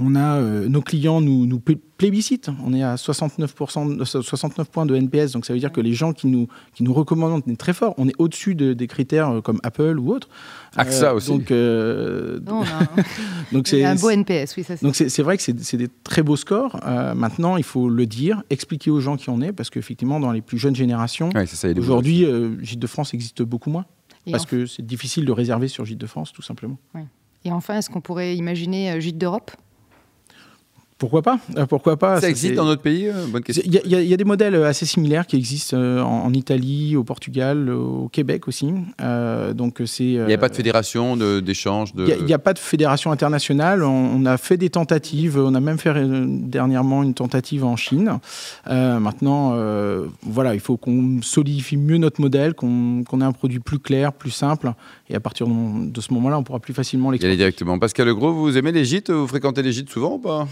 on 0.00 0.14
a 0.14 0.36
euh, 0.36 0.68
nos 0.68 0.80
clients 0.80 1.20
nous, 1.20 1.46
nous, 1.46 1.60
plébiscitent. 1.60 2.50
On 2.64 2.72
est 2.72 2.82
à 2.82 2.94
69%, 2.94 4.04
69 4.04 4.70
points 4.70 4.86
de 4.86 4.96
NPS, 4.96 5.32
donc 5.32 5.44
ça 5.44 5.52
veut 5.52 5.58
dire 5.58 5.72
que 5.72 5.80
les 5.80 5.92
gens 5.92 6.12
qui 6.12 6.26
nous, 6.28 6.48
qui 6.74 6.82
nous 6.82 6.94
recommandent, 6.94 7.42
on 7.46 7.50
est 7.50 7.56
très 7.56 7.74
fort. 7.74 7.94
On 7.98 8.08
est 8.08 8.14
au-dessus 8.18 8.54
des 8.54 8.86
critères 8.86 9.28
euh, 9.28 9.40
comme 9.40 9.60
Apple 9.62 9.98
ou 9.98 10.12
autres. 10.12 10.28
AXA 10.76 11.10
euh, 11.10 11.14
aussi. 11.14 11.30
Donc, 11.30 11.52
donc 13.52 13.68
c'est 13.68 13.84
un 13.84 13.94
beau 13.96 14.10
NPS, 14.10 14.56
oui, 14.56 14.64
ça 14.64 14.76
Donc 14.76 14.96
c'est 14.96 15.22
vrai 15.22 15.36
que 15.36 15.42
c'est 15.42 15.76
des 15.76 15.88
très 16.04 16.22
beaux 16.22 16.36
scores. 16.36 16.80
maintenant, 17.14 17.56
il 17.56 17.64
faut 17.64 17.88
le 17.88 18.06
dire, 18.06 18.42
expliquer 18.50 18.90
aux 18.90 19.00
gens 19.00 19.16
qui 19.16 19.30
on 19.30 19.40
est, 19.40 19.52
parce 19.52 19.70
qu'effectivement, 19.70 20.20
dans 20.20 20.32
les 20.32 20.42
plus 20.42 20.58
jeunes 20.58 20.76
générations, 20.76 21.30
aujourd'hui, 21.76 22.26
Gîte 22.62 22.80
de 22.80 22.86
France 22.86 23.14
existe 23.14 23.42
beaucoup 23.42 23.70
moins. 23.70 23.84
parce 24.30 24.46
que 24.46 24.66
c'est 24.66 24.84
difficile 24.84 25.24
de 25.24 25.32
réserver 25.32 25.68
sur 25.68 25.84
Gîte 25.84 25.98
de 25.98 26.06
France, 26.06 26.32
tout 26.32 26.42
simplement. 26.42 26.78
Et 27.44 27.50
enfin, 27.50 27.76
est-ce 27.76 27.90
qu'on 27.90 28.00
pourrait 28.00 28.36
imaginer 28.36 29.00
Gîte 29.00 29.18
d'Europe? 29.18 29.50
Pourquoi 31.02 31.22
pas 31.22 31.40
euh, 31.56 31.66
Pourquoi 31.66 31.96
pas 31.96 32.20
Ça, 32.20 32.30
existe 32.30 32.54
dans 32.54 32.64
notre 32.64 32.80
pays 32.80 33.08
euh, 33.08 33.26
Bonne 33.26 33.42
question. 33.42 33.64
Il 33.66 33.90
y, 33.90 34.14
a 34.14 34.16
des 34.16 34.24
modèles 34.24 34.54
euh, 34.54 34.68
assez 34.68 34.86
similaires 34.86 35.26
qui 35.26 35.34
existent 35.34 35.76
en, 35.76 36.32
Italie, 36.32 36.94
au 36.94 37.02
Portugal, 37.02 37.70
au 37.70 38.08
Québec 38.08 38.46
aussi. 38.46 38.72
donc 39.52 39.82
c'est. 39.84 40.04
Il 40.04 40.26
n'y 40.26 40.32
a 40.32 40.38
pas 40.38 40.48
de 40.48 40.54
fédération 40.54 41.16
d'échange 41.16 41.92
de. 41.94 42.06
Il 42.06 42.24
n'y 42.24 42.32
a, 42.32 42.38
pas 42.38 42.52
de 42.52 42.60
fédération 42.60 43.10
internationale. 43.10 43.82
On, 43.82 44.24
a 44.26 44.36
fait 44.36 44.56
des 44.56 44.70
tentatives. 44.70 45.38
On 45.38 45.56
a 45.56 45.60
même 45.60 45.78
fait 45.78 45.92
dernièrement 46.48 47.02
une 47.02 47.14
tentative 47.14 47.64
en 47.64 47.74
Chine. 47.74 48.20
maintenant, 48.68 49.56
voilà, 50.22 50.54
il 50.54 50.60
faut 50.60 50.76
qu'on 50.76 51.20
solidifie 51.20 51.76
mieux 51.76 51.98
notre 51.98 52.20
modèle, 52.20 52.54
qu'on 52.54 53.02
ait 53.02 53.24
un 53.24 53.32
produit 53.32 53.58
plus 53.58 53.80
clair, 53.80 54.12
plus 54.12 54.30
simple, 54.30 54.72
et 55.10 55.16
à 55.16 55.20
partir 55.20 55.48
de, 55.48 56.00
ce 56.00 56.14
moment-là, 56.14 56.38
on 56.38 56.44
pourra 56.44 56.60
plus 56.60 56.74
facilement 56.74 57.10
l'exploiter. 57.10 57.36
directement. 57.36 57.78
Pascal 57.80 58.06
Legros, 58.06 58.32
vous 58.32 58.56
aimez 58.56 58.70
les 58.70 58.84
gîtes? 58.84 59.10
Vous 59.10 59.26
fréquentez 59.26 59.62
les 59.62 59.72
gîtes 59.72 59.90
souvent 59.90 60.14
ou 60.14 60.18
pas? 60.18 60.46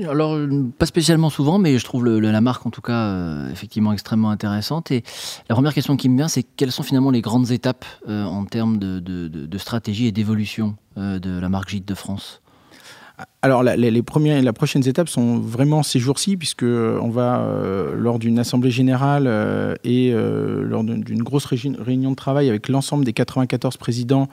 Alors, 0.00 0.38
pas 0.78 0.86
spécialement 0.86 1.28
souvent, 1.28 1.58
mais 1.58 1.78
je 1.78 1.84
trouve 1.84 2.06
la 2.06 2.40
marque 2.40 2.64
en 2.64 2.70
tout 2.70 2.80
cas 2.80 3.08
euh, 3.08 3.50
effectivement 3.50 3.92
extrêmement 3.92 4.30
intéressante. 4.30 4.90
Et 4.90 5.02
la 5.48 5.54
première 5.54 5.74
question 5.74 5.96
qui 5.96 6.08
me 6.08 6.16
vient, 6.16 6.28
c'est 6.28 6.42
quelles 6.42 6.72
sont 6.72 6.82
finalement 6.82 7.10
les 7.10 7.20
grandes 7.20 7.50
étapes 7.50 7.84
euh, 8.08 8.24
en 8.24 8.44
termes 8.44 8.78
de, 8.78 9.58
stratégie 9.58 10.06
et 10.06 10.12
d'évolution 10.12 10.76
euh, 10.96 11.18
de 11.18 11.38
la 11.38 11.48
marque 11.48 11.68
Gîte 11.68 11.86
de 11.86 11.94
France? 11.94 12.40
Alors, 13.42 13.62
les, 13.62 14.02
premières, 14.02 14.40
les 14.40 14.52
prochaines 14.52 14.88
étapes 14.88 15.08
sont 15.08 15.38
vraiment 15.38 15.82
ces 15.82 16.00
jours-ci, 16.00 16.36
puisque 16.36 16.64
on 16.64 17.08
va, 17.08 17.46
lors 17.94 18.18
d'une 18.18 18.38
assemblée 18.38 18.70
générale 18.70 19.78
et 19.84 20.12
lors 20.12 20.82
d'une 20.82 21.22
grosse 21.22 21.44
réunion 21.44 22.10
de 22.10 22.16
travail 22.16 22.48
avec 22.48 22.68
l'ensemble 22.68 23.04
des 23.04 23.12
94 23.12 23.76
présidents 23.76 24.28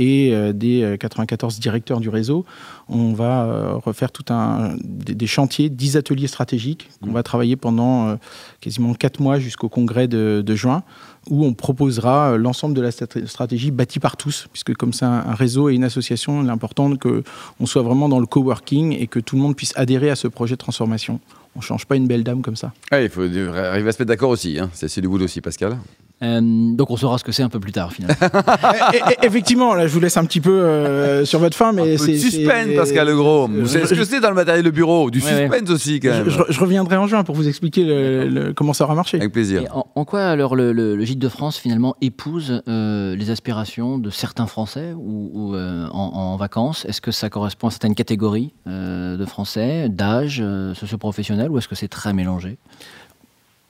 et 0.00 0.34
euh, 0.34 0.54
des 0.54 0.96
94 0.98 1.56
euh, 1.56 1.60
directeurs 1.60 2.00
du 2.00 2.08
réseau, 2.08 2.46
on 2.88 3.12
va 3.12 3.44
euh, 3.44 3.74
refaire 3.74 4.10
tout 4.10 4.24
un 4.32 4.74
des, 4.82 5.26
chantiers, 5.26 5.68
10 5.68 5.98
ateliers 5.98 6.26
stratégiques 6.26 6.88
qu'on 7.02 7.10
mmh. 7.10 7.12
va 7.12 7.22
travailler 7.22 7.56
pendant 7.56 8.16
quasiment 8.60 8.94
4 8.94 9.20
mois 9.20 9.38
jusqu'au 9.38 9.68
congrès 9.68 10.08
de, 10.08 10.54
juin, 10.54 10.82
où 11.28 11.44
on 11.44 11.52
proposera 11.52 12.38
l'ensemble 12.38 12.74
de 12.74 12.80
la 12.80 12.90
stratégie 12.90 13.70
bâtie 13.70 14.00
par 14.00 14.16
tous, 14.16 14.48
puisque 14.52 14.74
comme 14.74 14.94
c'est 14.94 15.04
un, 15.04 15.34
réseau 15.34 15.68
et 15.68 15.74
une 15.74 15.84
association, 15.84 16.42
il 16.42 16.48
est 16.48 16.52
important 16.52 16.96
qu'on 16.96 17.66
soit 17.66 17.82
vraiment 17.82 18.08
dans 18.08 18.20
le 18.20 18.26
coworking 18.26 18.96
et 18.98 19.06
que 19.06 19.20
tout 19.20 19.36
le 19.36 19.42
monde 19.42 19.54
puisse 19.54 19.74
adhérer 19.76 20.08
à 20.08 20.16
ce 20.16 20.28
projet 20.28 20.54
de 20.54 20.60
transformation. 20.60 21.20
On 21.54 21.58
ne 21.58 21.64
change 21.64 21.84
pas 21.84 21.96
une 21.96 22.06
belle 22.06 22.24
dame 22.24 22.40
comme 22.40 22.56
ça. 22.56 22.72
Ah, 22.90 23.02
il 23.02 23.10
faut 23.10 23.22
arriver 23.22 23.88
à 23.88 23.92
se 23.92 23.98
mettre 23.98 24.04
d'accord 24.04 24.30
aussi. 24.30 24.58
Hein. 24.58 24.70
C'est 24.72 25.00
du 25.00 25.08
boulot 25.08 25.26
aussi, 25.26 25.40
Pascal. 25.40 25.76
Euh, 26.22 26.40
donc 26.42 26.90
on 26.90 26.96
saura 26.98 27.16
ce 27.16 27.24
que 27.24 27.32
c'est 27.32 27.42
un 27.42 27.48
peu 27.48 27.60
plus 27.60 27.72
tard 27.72 27.92
finalement. 27.92 28.14
effectivement, 29.22 29.74
là 29.74 29.86
je 29.86 29.92
vous 29.92 30.00
laisse 30.00 30.18
un 30.18 30.24
petit 30.26 30.42
peu 30.42 30.50
euh, 30.50 31.24
sur 31.24 31.38
votre 31.38 31.56
fin, 31.56 31.72
mais 31.72 31.96
c'est 31.96 32.18
suspense 32.18 32.74
Pascal 32.76 33.08
Legros. 33.08 33.48
Vous 33.48 33.66
savez 33.66 33.86
ce 33.86 33.94
que 33.94 34.04
c'est 34.04 34.20
dans 34.20 34.28
le 34.28 34.34
matériel 34.34 34.64
de 34.64 34.70
bureau, 34.70 35.10
du 35.10 35.20
suspense 35.20 35.70
aussi 35.70 35.98
quand 35.98 36.10
même. 36.10 36.28
Je, 36.28 36.60
reviendrai 36.60 36.96
en 36.96 37.06
juin 37.06 37.24
pour 37.24 37.34
vous 37.34 37.48
expliquer 37.48 37.84
le, 37.84 38.52
comment 38.52 38.74
ça 38.74 38.84
aura 38.84 38.94
marché. 38.94 39.16
Avec 39.16 39.32
plaisir. 39.32 39.64
En, 39.94 40.04
quoi 40.04 40.24
alors 40.24 40.56
le, 40.56 41.04
gîte 41.04 41.18
de 41.18 41.28
France 41.28 41.56
finalement 41.56 41.96
épouse 42.02 42.62
euh, 42.68 43.16
les 43.16 43.30
aspirations 43.30 43.98
de 43.98 44.10
certains 44.10 44.46
Français 44.46 44.92
ou, 44.94 45.56
en, 45.56 46.36
vacances? 46.36 46.84
Est-ce 46.84 47.00
que 47.00 47.12
ça 47.12 47.30
correspond 47.30 47.68
à 47.68 47.70
certaines 47.70 47.94
catégories 47.94 48.52
de 48.66 49.24
Français, 49.24 49.88
d'âge, 49.88 50.44
socio-professionnel, 50.74 51.50
ou 51.50 51.58
est-ce 51.58 51.68
que 51.68 51.74
c'est 51.74 51.88
très 51.88 52.12
mélangé? 52.12 52.58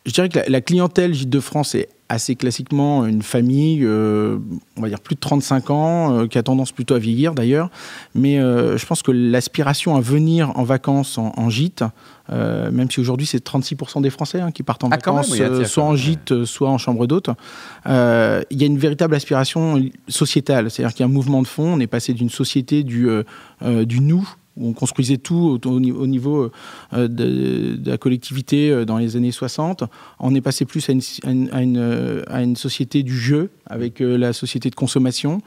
Je 0.06 0.12
dirais 0.12 0.28
que 0.28 0.38
la, 0.46 0.60
clientèle 0.60 1.12
Gîte 1.12 1.28
de 1.28 1.40
France 1.40 1.74
est 1.74 1.88
assez 2.08 2.34
classiquement 2.34 3.06
une 3.06 3.22
famille, 3.22 3.84
euh, 3.84 4.38
on 4.76 4.82
va 4.82 4.88
dire 4.88 4.98
plus 4.98 5.14
de 5.14 5.20
35 5.20 5.70
ans, 5.70 6.12
euh, 6.12 6.26
qui 6.26 6.38
a 6.38 6.42
tendance 6.42 6.72
plutôt 6.72 6.94
à 6.94 6.98
vieillir 6.98 7.34
d'ailleurs. 7.34 7.70
Mais 8.14 8.38
euh, 8.38 8.76
je 8.76 8.86
pense 8.86 9.02
que 9.02 9.12
l'aspiration 9.12 9.94
à 9.94 10.00
venir 10.00 10.56
en 10.58 10.64
vacances 10.64 11.18
en, 11.18 11.50
gîte, 11.50 11.84
même 12.30 12.90
si 12.90 12.98
aujourd'hui 13.00 13.26
c'est 13.26 13.44
36% 13.44 14.02
des 14.02 14.10
Français 14.10 14.40
hein, 14.40 14.50
qui 14.50 14.62
partent 14.62 14.84
en 14.84 14.88
ah, 14.88 14.96
vacances, 14.96 15.34
soit 15.66 15.84
en 15.84 15.94
gîte, 15.94 16.44
soit 16.44 16.70
en 16.70 16.78
chambre 16.78 17.06
d'hôte, 17.06 17.28
il 17.86 17.90
y 17.90 18.62
a 18.62 18.66
une 18.66 18.78
véritable 18.78 19.14
aspiration 19.14 19.80
sociétale. 20.08 20.70
C'est-à-dire 20.70 20.94
qu'il 20.94 21.04
y 21.04 21.08
a 21.08 21.10
un 21.10 21.12
mouvement 21.12 21.42
de 21.42 21.46
fond. 21.46 21.74
On 21.74 21.80
est 21.80 21.86
passé 21.86 22.14
d'une 22.14 22.30
société 22.30 22.82
du, 22.82 23.08
du 23.62 24.00
nous 24.00 24.28
où 24.56 24.68
on 24.68 24.72
construisait 24.72 25.16
tout 25.16 25.60
au, 25.64 25.70
au 25.70 26.06
niveau 26.06 26.50
de, 26.92 27.06
de, 27.06 27.90
la 27.90 27.98
collectivité 27.98 28.84
dans 28.84 28.98
les 28.98 29.16
années 29.16 29.32
60. 29.32 29.84
On 30.18 30.34
est 30.34 30.40
passé 30.40 30.64
plus 30.64 30.88
à 30.88 30.92
une, 30.92 31.48
à 31.52 31.62
une, 31.62 32.22
à 32.26 32.42
une 32.42 32.56
société 32.56 33.02
du 33.02 33.16
jeu 33.16 33.50
avec 33.66 34.00
la 34.00 34.32
société 34.32 34.70
de 34.70 34.74
consommation. 34.74 35.40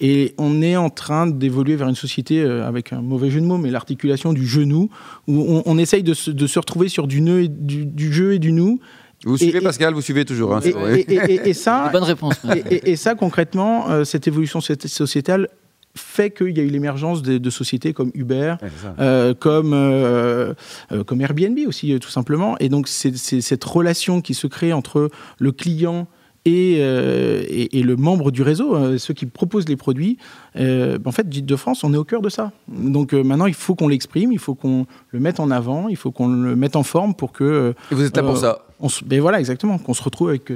Et 0.00 0.34
on 0.38 0.62
est 0.62 0.76
en 0.76 0.90
train 0.90 1.26
d'évoluer 1.26 1.76
vers 1.76 1.88
une 1.88 1.94
société, 1.94 2.42
avec 2.42 2.92
un 2.92 3.00
mauvais 3.00 3.30
jeu 3.30 3.40
de 3.40 3.46
mots, 3.46 3.58
mais 3.58 3.70
l'articulation 3.70 4.32
du 4.32 4.46
genou, 4.46 4.88
où 5.26 5.44
on, 5.48 5.62
on 5.66 5.78
essaye 5.78 6.02
de 6.02 6.14
se, 6.14 6.30
de 6.30 6.46
se, 6.46 6.58
retrouver 6.58 6.88
sur 6.88 7.06
du, 7.06 7.20
nœud 7.20 7.42
et 7.42 7.48
du, 7.48 7.86
du 7.86 8.12
jeu 8.12 8.34
et 8.34 8.38
du 8.38 8.52
nous, 8.52 8.80
vous 9.24 9.38
suivez 9.38 9.60
Pascal, 9.60 9.94
vous 9.94 10.02
suivez 10.02 10.24
toujours. 10.24 10.54
Hein, 10.54 10.60
et, 10.62 11.48
et, 11.48 11.54
ça, 11.54 11.88
bonne 11.90 12.02
réponse. 12.02 12.34
Et, 12.70 12.96
ça 12.96 13.14
concrètement, 13.14 13.90
euh, 13.90 14.04
cette 14.04 14.28
évolution 14.28 14.60
sociétale 14.60 15.48
fait 15.94 16.30
qu'il 16.30 16.56
y 16.56 16.60
a 16.60 16.62
eu 16.64 16.68
l'émergence 16.68 17.22
de, 17.22 17.38
de, 17.38 17.50
sociétés 17.50 17.92
comme 17.92 18.10
Uber, 18.14 18.56
euh, 18.98 19.34
comme, 19.34 19.72
euh, 19.72 20.54
euh, 20.92 21.04
comme 21.04 21.20
Airbnb 21.20 21.58
aussi, 21.66 21.98
tout 22.00 22.10
simplement. 22.10 22.56
Et 22.58 22.68
donc, 22.68 22.88
c'est 22.88 23.16
cette 23.16 23.64
relation 23.64 24.20
qui 24.20 24.34
se 24.34 24.46
crée 24.46 24.72
entre 24.72 25.10
le 25.38 25.52
client 25.52 26.06
et, 26.46 26.74
et, 26.74 27.78
et, 27.78 27.82
le 27.82 27.96
membre 27.96 28.30
du 28.30 28.42
réseau, 28.42 28.98
ceux 28.98 29.14
qui 29.14 29.24
proposent 29.24 29.66
les 29.66 29.76
produits, 29.76 30.18
en 30.56 31.12
fait, 31.12 31.32
Gîte 31.32 31.46
de 31.46 31.56
France, 31.56 31.84
on 31.84 31.94
est 31.94 31.96
au 31.96 32.04
cœur 32.04 32.20
de 32.20 32.28
ça. 32.28 32.52
Donc 32.68 33.14
maintenant, 33.14 33.46
il 33.46 33.54
faut 33.54 33.74
qu'on 33.74 33.88
l'exprime, 33.88 34.30
il 34.30 34.38
faut 34.38 34.54
qu'on 34.54 34.86
le 35.08 35.20
mette 35.20 35.40
en 35.40 35.50
avant, 35.50 35.88
il 35.88 35.96
faut 35.96 36.10
qu'on 36.10 36.28
le 36.28 36.54
mette 36.54 36.76
en 36.76 36.82
forme 36.82 37.14
pour 37.14 37.32
que... 37.32 37.74
Et 37.90 37.94
vous 37.94 38.04
êtes 38.04 38.16
là 38.16 38.22
pour 38.22 38.36
ça 38.36 38.66
on 38.80 38.88
ben 39.06 39.20
voilà, 39.20 39.40
exactement, 39.40 39.78
qu'on 39.78 39.94
se 39.94 40.02
retrouve 40.02 40.28
avec, 40.28 40.52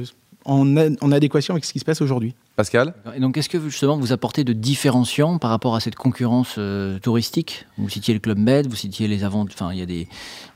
en, 0.49 0.77
en, 0.77 1.13
adéquation 1.13 1.55
avec 1.55 1.65
ce 1.65 1.73
qui 1.73 1.79
se 1.79 1.85
passe 1.85 2.01
aujourd'hui. 2.01 2.35
Pascal? 2.57 2.95
Et 3.15 3.21
donc, 3.21 3.37
est-ce 3.37 3.49
que 3.49 3.61
justement 3.61 3.99
vous 3.99 4.13
apportez 4.13 4.45
de 4.45 4.53
différenciants 4.53 5.39
par 5.39 5.51
rapport 5.51 5.77
à 5.77 5.81
cette 5.81 5.95
concurrence 5.95 6.57
euh, 6.59 6.99
touristique? 6.99 7.67
Vous 7.77 7.89
citiez 7.89 8.15
le 8.15 8.21
Club 8.21 8.39
Med, 8.39 8.67
vous 8.67 8.77
citiez 8.77 9.07
les 9.09 9.25
aventures. 9.25 9.57
Enfin, 9.61 9.73
il 9.73 9.79
y, 9.79 9.83
a 9.83 9.87
des, 9.87 10.09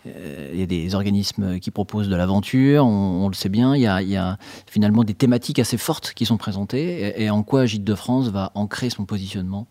euh, 0.07 0.51
il 0.53 0.59
y 0.59 0.63
a 0.63 0.67
des 0.67 0.95
organismes 0.95 1.59
qui 1.61 1.71
proposent 1.71 2.09
de 2.09 2.17
l'aventure, 2.17 2.85
on, 2.85 3.25
on, 3.25 3.29
le 3.29 3.35
sait 3.35 3.49
bien. 3.49 3.77
Il 3.77 3.83
y, 3.83 3.87
a, 3.87 4.03
il 4.03 4.09
y, 4.09 4.17
a, 4.17 4.39
finalement 4.67 5.05
des 5.05 5.15
thématiques 5.15 5.59
assez 5.59 5.77
fortes 5.77 6.13
qui 6.15 6.27
sont 6.27 6.39
présentées. 6.39 7.15
Et, 7.19 7.25
et 7.25 7.31
en 7.31 7.43
quoi 7.43 7.67
Gîte 7.67 7.85
de 7.85 7.95
France 7.95 8.29
va 8.29 8.51
ancrer 8.55 8.91
son 8.91 9.05
positionnement? 9.05 9.69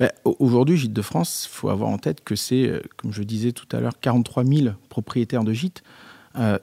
Ben, 0.00 0.10
Aujourd'hui, 0.24 0.76
Gîte 0.76 0.92
de 0.92 1.02
France, 1.02 1.48
il 1.50 1.54
faut 1.54 1.70
avoir 1.70 1.90
en 1.90 1.98
tête 1.98 2.22
que 2.22 2.36
c'est, 2.36 2.68
euh, 2.68 2.80
comme 2.96 3.12
je 3.12 3.22
disais 3.22 3.52
tout 3.52 3.66
à 3.76 3.80
l'heure, 3.80 3.98
43 4.00 4.44
000 4.44 4.74
propriétaires 4.88 5.44
de 5.44 5.52
gîtes. 5.52 5.82
Euh, 6.36 6.58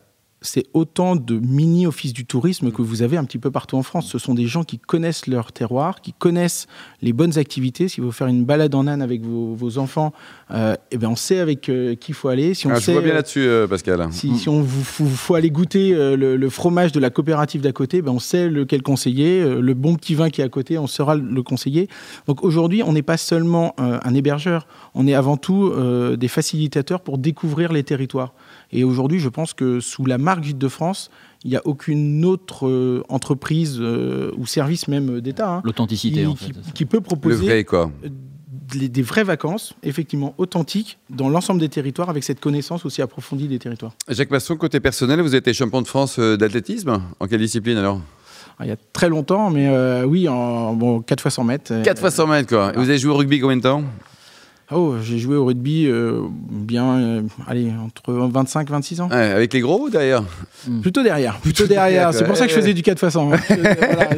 c'est 0.46 0.66
autant 0.74 1.16
de 1.16 1.38
mini-offices 1.38 2.14
du 2.14 2.26
tourisme 2.26 2.72
que 2.72 2.82
vous 2.82 3.02
avez 3.02 3.18
un 3.18 3.24
petit 3.26 3.40
peu 3.40 3.52
partout 3.52 3.78
en 3.78 3.84
France. 3.84 4.08
Ce 4.08 4.18
sont 4.18 4.34
des 4.34 4.48
gens 4.48 4.64
qui 4.64 4.80
connaissent 4.80 5.28
leur 5.28 5.52
terroir, 5.52 6.02
qui 6.02 6.14
connaissent 6.14 6.68
les 7.02 7.14
bonnes 7.14 7.38
activités. 7.38 7.88
Si 7.88 8.02
vous 8.02 8.12
faire 8.12 8.28
une 8.28 8.46
balade 8.46 8.74
en 8.74 8.88
âne 8.88 9.02
avec 9.02 9.22
vos, 9.22 9.54
vos 9.54 9.78
enfants, 9.78 10.12
euh, 10.52 10.76
eh 10.92 10.98
ben 10.98 11.10
on 11.10 11.16
sait 11.16 11.40
avec 11.40 11.70
euh, 11.70 11.96
qui 11.96 12.14
il 12.16 12.18
faut 12.18 12.30
aller. 12.30 12.54
Si 12.54 12.66
on 12.66 12.70
ah, 12.72 12.80
sait, 12.80 12.88
je 12.88 12.92
vois 12.94 13.02
bien 13.02 13.14
là-dessus, 13.14 13.46
euh, 13.46 13.68
Pascal. 13.68 14.08
Si, 14.12 14.38
si 14.38 14.48
on 14.48 14.62
vous 14.62 14.84
faut, 14.84 15.06
faut, 15.06 15.36
aller 15.36 15.50
goûter 15.50 15.94
euh, 15.94 16.16
le, 16.16 16.38
le, 16.38 16.50
fromage 16.50 16.94
de 16.94 17.00
la 17.02 17.10
coopérative 17.10 17.62
d'à 17.62 17.74
côté, 17.74 18.02
ben 18.02 18.14
on 18.14 18.20
sait 18.20 18.50
lequel 18.50 18.82
conseiller. 18.82 19.42
Euh, 19.42 19.60
le 19.60 19.74
bon 19.74 19.96
petit 19.96 20.16
vin 20.16 20.30
qui 20.30 20.40
est 20.40 20.46
à 20.46 20.50
côté, 20.50 20.78
on 20.78 20.88
saura 20.88 21.16
le 21.16 21.44
conseiller. 21.44 21.90
Donc 22.28 22.44
aujourd'hui, 22.44 22.84
on 22.84 22.94
n'est 22.94 23.02
pas 23.02 23.18
seulement 23.18 23.76
un 23.78 24.14
hébergeur, 24.14 24.68
on 24.94 25.08
est 25.08 25.14
avant 25.14 25.38
tout 25.38 25.74
des 26.18 26.28
facilitateurs 26.28 27.02
pour 27.02 27.18
découvrir 27.18 27.74
les 27.74 27.84
territoires. 27.84 28.34
Et 28.72 28.84
aujourd'hui, 28.84 29.20
je 29.20 29.30
pense 29.30 29.54
que 29.54 29.80
sous 29.80 30.06
la 30.06 30.18
marque 30.18 30.35
Gîte 30.44 30.58
de 30.58 30.68
France, 30.68 31.10
il 31.44 31.52
n'y 31.52 31.58
a 31.58 31.62
aucune 31.66 32.26
autre 32.26 32.68
euh, 32.68 33.04
entreprise 33.10 33.78
euh, 33.80 34.32
ou 34.38 34.46
service 34.46 34.88
même 34.88 35.22
d'État 35.22 35.56
hein, 35.56 35.62
l'authenticité 35.64 36.26
qui, 36.38 36.52
qui, 36.52 36.72
qui, 36.74 36.86
peut 36.86 37.02
proposer 37.02 37.42
le 37.42 37.46
vrai, 37.46 37.64
quoi. 37.64 37.92
Des, 38.74 38.90
des, 38.90 39.02
vraies 39.04 39.24
vacances, 39.24 39.76
effectivement 39.84 40.34
authentiques, 40.40 40.98
dans 41.12 41.30
l'ensemble 41.30 41.60
des 41.60 41.70
territoires, 41.70 42.10
avec 42.10 42.24
cette 42.24 42.40
connaissance 42.40 42.84
aussi 42.84 43.04
approfondie 43.04 43.48
des 43.48 43.60
territoires. 43.60 43.94
Jacques 44.10 44.32
Masson, 44.32 44.58
côté 44.58 44.80
personnel, 44.80 45.22
vous 45.22 45.36
êtes 45.36 45.54
champion 45.54 45.84
de 45.84 45.88
France 45.88 46.18
euh, 46.18 46.36
d'athlétisme. 46.36 47.00
En 47.20 47.28
quelle 47.28 47.42
discipline 47.42 47.78
alors? 47.78 48.02
Il 48.62 48.68
y 48.68 48.72
a 48.72 48.78
très 48.94 49.10
longtemps, 49.10 49.50
mais 49.50 49.68
euh, 49.68 50.06
oui, 50.06 50.30
en 50.30 50.74
bon, 50.74 51.02
4 51.02 51.22
fois 51.22 51.32
100 51.32 51.44
mètres. 51.44 51.82
4 51.84 52.00
fois 52.00 52.10
100 52.10 52.28
mètres, 52.28 52.50
quoi. 52.50 52.72
Et 52.74 52.78
vous 52.78 52.90
avez 52.90 52.98
joué 52.98 53.12
au 53.12 53.18
rugby 53.18 53.40
combien 53.40 53.58
de 53.58 53.62
temps? 53.62 53.84
Oh, 54.72 54.96
j'ai 55.02 55.20
joué 55.20 55.36
au 55.36 55.46
rugby 55.46 55.86
euh, 55.86 56.22
bien, 56.32 56.98
euh, 56.98 57.22
allez, 57.48 57.72
entre 57.72 58.14
25 58.14 58.70
26 58.70 59.02
ans. 59.02 59.10
Ouais, 59.10 59.16
avec 59.16 59.54
les 59.54 59.60
gros 59.60 59.90
derrière? 59.90 60.24
Mmh. 60.68 60.82
Plutôt 60.82 61.04
derrière, 61.04 61.38
plutôt 61.38 61.68
derrière. 61.68 62.14
C'est 62.14 62.26
pour 62.26 62.36
ça 62.36 62.46
que 62.46 62.52
je 62.52 62.58
faisais 62.58 62.74
du 62.74 62.82
4 62.82 63.04
x 63.04 63.14
100. 63.14 63.26
voilà, 63.28 64.10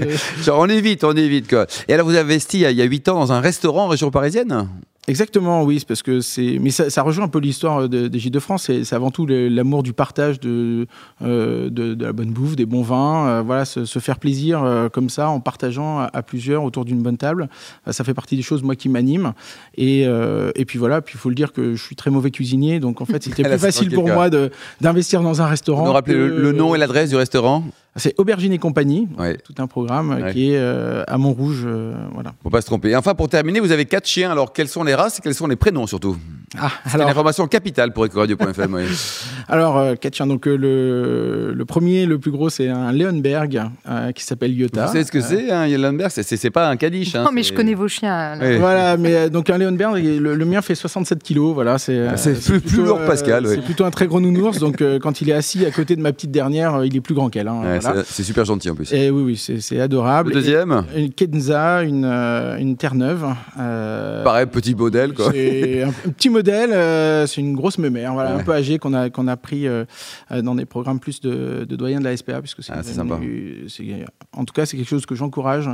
je... 0.42 0.52
On 0.52 0.68
évite, 0.70 1.04
on 1.04 1.14
évite 1.14 1.50
quoi. 1.50 1.68
Et 1.90 1.94
alors 1.94 2.06
vous 2.06 2.16
avez 2.16 2.22
investi 2.34 2.62
il 2.62 2.72
y 2.72 2.82
a 2.82 2.86
8 2.86 3.10
ans 3.10 3.20
dans 3.20 3.34
un 3.34 3.42
restaurant 3.42 3.86
en 3.86 3.88
région 3.90 4.10
parisienne? 4.10 4.70
Exactement, 5.10 5.64
oui, 5.64 5.82
parce 5.88 6.04
que 6.04 6.20
c'est, 6.20 6.58
mais 6.60 6.70
ça, 6.70 6.90
ça, 6.90 7.02
rejoint 7.02 7.24
un 7.24 7.30
peu 7.30 7.40
l'histoire 7.40 7.88
de, 7.88 8.10
des 8.10 8.20
Gîtes 8.20 8.34
de 8.34 8.42
France. 8.42 8.64
C'est, 8.66 8.94
avant 8.94 9.10
tout 9.10 9.26
l'amour 9.26 9.82
du 9.82 9.94
partage 9.94 10.38
de, 10.42 10.86
euh, 11.22 11.70
de, 11.70 11.94
de, 11.94 12.06
la 12.06 12.12
bonne 12.12 12.32
bouffe, 12.32 12.58
des 12.58 12.66
bons 12.66 12.82
vins, 12.82 13.26
euh, 13.28 13.42
voilà, 13.42 13.64
se, 13.64 13.86
se, 13.86 14.00
faire 14.00 14.20
plaisir 14.20 14.62
euh, 14.62 14.90
comme 14.90 15.10
ça 15.10 15.30
en 15.30 15.40
partageant 15.40 16.00
à, 16.00 16.10
à 16.12 16.24
plusieurs 16.24 16.66
autour 16.66 16.84
d'une 16.84 17.02
bonne 17.02 17.16
table. 17.16 17.48
Ça 17.90 18.04
fait 18.04 18.14
partie 18.14 18.36
des 18.36 18.42
choses 18.42 18.64
moi 18.64 18.76
qui 18.76 18.90
m'animent. 18.90 19.32
Et, 19.78 20.02
et 20.02 20.66
puis 20.66 20.78
voilà, 20.78 21.02
puis 21.02 21.16
il 21.16 21.20
faut 21.20 21.30
le 21.30 21.36
dire 21.36 21.54
que 21.54 21.76
je 21.76 21.82
suis 21.82 21.96
très 21.96 22.12
mauvais 22.12 22.32
cuisinier, 22.32 22.82
donc 22.82 23.00
en 23.00 23.06
fait 23.06 23.24
c'était 23.24 23.44
plus 23.50 23.60
facile 23.60 23.92
pour 23.92 24.10
moi 24.10 24.30
d'investir 24.82 25.22
dans 25.22 25.42
un 25.42 25.48
restaurant. 25.48 25.84
Vous 25.84 25.88
nous 25.88 25.94
rappelez 25.94 26.16
le, 26.16 26.42
le 26.42 26.52
nom 26.52 26.76
et 26.76 26.78
l'adresse 26.78 27.10
du 27.10 27.16
restaurant? 27.16 27.64
C'est 27.98 28.20
Aubergine 28.20 28.54
et 28.54 28.58
compagnie, 28.60 29.08
ouais. 29.18 29.38
tout 29.38 29.56
un 29.58 29.68
programme 29.68 30.10
ouais. 30.10 30.32
qui 30.32 30.52
est 30.52 30.58
euh, 30.58 31.04
à 31.08 31.18
Montrouge. 31.18 31.64
Euh, 31.66 31.96
voilà. 32.14 32.34
Faut 32.44 32.50
pas 32.50 32.62
se 32.62 32.68
tromper. 32.68 32.90
Et 32.90 32.96
enfin, 32.96 33.16
pour 33.16 33.28
terminer, 33.28 33.60
vous 33.60 33.72
avez 33.72 33.86
quatre 33.86 34.08
chiens. 34.08 34.32
Alors, 34.32 34.54
quelles 34.54 34.68
sont 34.68 34.84
les 34.84 34.96
races 34.96 35.20
et 35.20 35.22
quels 35.22 35.34
sont 35.34 35.48
les 35.48 35.56
prénoms 35.56 35.88
surtout? 35.88 36.18
Ah, 36.58 36.72
C'est 36.86 36.96
une 36.96 37.02
information 37.04 37.48
capitale 37.48 37.92
pour 37.92 38.06
Ecoradio.fm. 38.06 38.74
oui. 38.74 38.84
Alors, 39.48 39.78
euh. 39.78 39.96
Donc, 40.26 40.46
le, 40.46 41.54
le, 41.54 41.66
premier, 41.66 42.06
le 42.06 42.18
plus 42.18 42.32
gros, 42.32 42.50
c'est 42.50 42.70
un 42.70 42.92
Leonberg 42.92 43.62
qui 44.16 44.24
s'appelle 44.24 44.58
Yota. 44.58 44.86
Vous 44.86 44.92
savez 44.94 45.04
ce 45.04 45.12
que 45.12 45.22
c'est, 45.22 45.52
un 45.52 45.68
Leonberg? 45.68 46.10
C'est 46.12 46.50
pas 46.50 46.70
un 46.70 46.78
caniche. 46.78 47.14
Non, 47.14 47.28
hein, 47.28 47.30
mais 47.34 47.44
je 47.44 47.54
connais 47.54 47.74
vos 47.74 47.88
chiens. 47.88 48.38
Oui. 48.42 48.58
Voilà, 48.58 48.98
mais 48.98 49.30
donc 49.30 49.50
un 49.50 49.58
Leonberg, 49.58 49.96
le, 49.98 50.36
le, 50.36 50.46
mien 50.46 50.62
fait 50.62 50.76
67 50.76 51.22
kilos. 51.22 51.54
Voilà, 51.54 51.78
c'est 51.78 52.08
plus, 52.46 52.62
plus, 52.62 52.84
lourd, 52.84 53.00
Pascal. 53.06 53.48
C'est 53.48 53.62
plutôt 53.62 53.86
un 53.86 53.92
très 53.92 54.08
gros 54.08 54.22
nounours. 54.22 54.60
donc, 54.60 54.84
quand 55.02 55.22
il 55.22 55.30
est 55.30 55.34
assis 55.34 55.66
à 55.66 55.72
côté 55.72 55.96
de 55.96 56.02
ma 56.02 56.14
petite 56.14 56.32
dernière, 56.32 56.84
il 56.86 56.96
est 56.96 57.02
plus 57.02 57.16
grand 57.16 57.30
qu'elle. 57.30 57.48
Hein, 57.48 57.80
voilà. 57.82 58.04
C'est 58.06 58.24
super 58.24 58.46
gentil 58.46 58.70
en 58.70 58.76
plus. 58.76 58.92
Et 58.94 59.10
oui, 59.10 59.38
oui, 59.38 59.60
c'est 59.62 59.80
adorable. 59.80 60.30
Le 60.30 60.36
deuxième? 60.36 60.84
Et 60.96 61.04
Une 61.06 61.14
Kenza, 61.14 61.84
une, 61.84 62.06
euh, 62.06 62.58
une 62.58 62.78
Terre-Neuve. 62.78 63.26
Euh, 63.60 64.24
Pareil, 64.24 64.46
petit 64.46 64.76
modèle 64.76 65.14
quoi. 65.14 65.32
C'est 65.32 65.84
un, 65.84 65.90
un, 65.90 66.12
petit 66.12 66.30
modèle, 66.30 66.37
euh, 66.46 67.28
c'est 67.28 67.42
une 67.42 67.56
grosse 67.56 67.78
mémère, 67.78 68.14
voilà, 68.14 68.36
ouais. 68.36 68.42
un 68.42 68.44
peu 68.44 68.54
âgée 68.54 68.78
qu'on 68.78 68.94
a, 68.94 69.10
qu'on 69.10 69.28
a 69.28 69.38
pris 69.38 69.68
euh, 69.68 69.86
dans 70.32 70.56
des 70.56 70.66
programmes 70.66 71.00
plus 71.00 71.22
de, 71.22 71.66
de 71.68 71.76
doyens 71.76 72.00
de 72.00 72.06
la 72.06 72.16
SPA, 72.16 72.42
puisque 72.42 72.64
c'est 72.64 72.74
ah, 72.74 72.84
sympa. 72.84 73.20
En 74.34 74.46
tout 74.46 74.54
cas, 74.54 74.66
c'est 74.66 74.78
quelque 74.78 74.90
chose 74.90 75.06
que 75.06 75.16
j'encourage, 75.16 75.70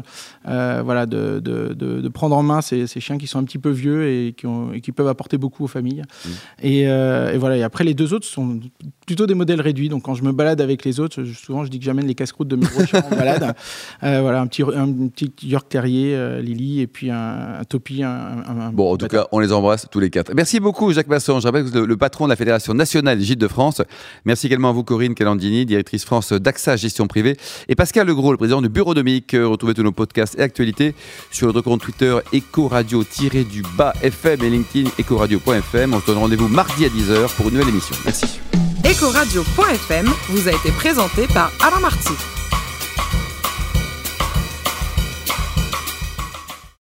euh, 0.48 0.82
voilà, 0.84 1.05
de, 1.05 1.39
de, 1.39 1.74
de, 1.74 2.10
prendre 2.10 2.36
en 2.38 2.43
main 2.43 2.62
ces, 2.62 2.88
ces, 2.88 3.00
chiens 3.00 3.17
qui 3.17 3.27
sont 3.27 3.39
un 3.39 3.43
petit 3.43 3.58
peu 3.58 3.70
vieux 3.70 4.08
et 4.08 4.34
qui, 4.34 4.46
ont, 4.46 4.72
et 4.74 4.82
qui 4.82 4.91
peuvent 4.91 5.08
apporter 5.08 5.38
beaucoup 5.38 5.63
aux 5.63 5.67
familles. 5.67 6.03
Mmh. 6.03 6.29
Et, 6.62 6.79
et, 6.82 7.38
voilà, 7.38 7.58
et 7.58 7.63
après 7.63 7.84
les 7.84 7.93
deux 7.93 8.13
autres 8.13 8.25
sont 8.25 8.60
plutôt 9.05 9.25
des 9.25 9.34
modèles 9.34 9.62
réduits, 9.62 9.89
donc 9.89 10.03
quand 10.03 10.15
je 10.15 10.24
me 10.24 10.32
balade 10.32 10.62
avec 10.62 10.86
les 10.86 11.00
autres, 11.00 11.24
souvent 11.24 11.65
je 11.65 11.70
dis 11.70 11.79
que 11.79 11.86
j'amène 11.86 12.08
les 12.08 12.15
casse-croûtes 12.15 12.48
de 12.48 12.55
mes 12.55 12.65
gros 12.65 12.86
chiens 12.86 13.03
en 13.12 13.15
balade. 13.15 13.55
Euh, 14.03 14.22
voilà, 14.22 14.41
un 14.41 14.48
petit, 14.48 14.63
un 14.63 14.91
petit 15.08 15.32
York 15.43 15.67
Terrier, 15.70 16.15
euh, 16.15 16.41
Lily, 16.41 16.82
et 16.82 16.88
puis 16.88 17.10
un, 17.10 17.60
un 17.60 17.63
Topi. 17.63 18.03
Un, 18.03 18.10
un, 18.48 18.72
bon, 18.72 18.93
en 18.93 18.98
tout 18.98 19.08
cas, 19.08 19.27
on 19.32 19.39
les 19.39 19.51
embrasse 19.51 19.88
tous 19.89 20.00
les 20.00 20.10
quatre. 20.10 20.34
Merci 20.34 20.52
beaucoup, 20.60 20.91
Jacques 20.93 21.07
Masson. 21.07 21.39
Je 21.39 21.48
rappelle 21.48 21.63
que 21.63 21.69
vous 21.69 21.77
êtes 21.77 21.86
le, 21.86 21.98
patron 21.98 22.25
de 22.25 22.29
la 22.29 22.36
Fédération 22.36 22.74
nationale 22.74 23.17
des 23.17 23.24
gîtes 23.24 23.39
de 23.39 23.48
France. 23.48 23.81
Merci 24.25 24.48
également 24.48 24.69
à 24.69 24.72
vous, 24.72 24.83
Corinne 24.83 25.15
Calandini, 25.15 25.65
directrice 25.65 26.05
France 26.05 26.33
d'AXA 26.33 26.75
Gestion 26.75 27.07
Privée, 27.07 27.38
et 27.67 27.75
Pascal 27.75 28.07
Legros, 28.07 28.31
le 28.31 28.38
président 28.38 28.62
du 28.62 28.69
Bureau 28.69 28.93
de 28.93 29.01
Mic. 29.01 29.36
Retrouvez 29.39 29.74
tous 29.74 29.83
nos 29.83 29.91
podcasts 29.91 30.38
et 30.38 30.41
actualités 30.41 30.95
sur 31.31 31.48
notre 31.48 31.62
compte 31.62 31.81
Twitter 31.81 32.17
Ecoradio-du-bas 32.33 33.93
FM 34.01 34.43
et 34.43 34.50
LinkedIn 34.50 34.89
Ecoradio.fm. 35.00 35.93
On 35.93 36.01
se 36.01 36.05
donne 36.05 36.17
rendez-vous 36.17 36.48
mardi 36.48 36.86
à 36.86 36.89
10h 36.89 37.36
pour 37.36 37.48
une 37.48 37.53
nouvelle 37.53 37.69
émission. 37.69 37.95
Merci. 38.05 38.39
Ecoradio.fm 38.86 40.10
vous 40.29 40.48
a 40.48 40.51
été 40.51 40.72
présenté 40.72 41.27
par 41.27 41.51
Alain 41.62 41.79
Marty. 41.79 42.42